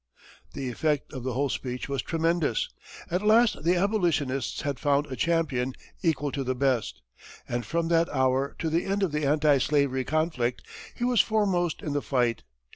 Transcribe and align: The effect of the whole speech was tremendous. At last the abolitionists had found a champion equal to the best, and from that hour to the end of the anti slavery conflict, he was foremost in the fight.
The 0.53 0.69
effect 0.71 1.13
of 1.13 1.21
the 1.21 1.33
whole 1.33 1.49
speech 1.49 1.87
was 1.87 2.01
tremendous. 2.01 2.69
At 3.11 3.21
last 3.21 3.63
the 3.63 3.75
abolitionists 3.75 4.61
had 4.63 4.79
found 4.79 5.05
a 5.05 5.15
champion 5.15 5.75
equal 6.01 6.31
to 6.31 6.43
the 6.43 6.55
best, 6.55 7.03
and 7.47 7.63
from 7.67 7.87
that 7.89 8.09
hour 8.09 8.55
to 8.57 8.71
the 8.71 8.85
end 8.85 9.03
of 9.03 9.11
the 9.11 9.27
anti 9.27 9.59
slavery 9.59 10.03
conflict, 10.03 10.63
he 10.95 11.03
was 11.03 11.21
foremost 11.21 11.83
in 11.83 11.93
the 11.93 12.01
fight. 12.01 12.41